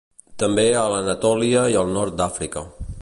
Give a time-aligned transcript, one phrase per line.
[0.43, 2.65] També a l'Anatòlia i al nord d'Àfrica.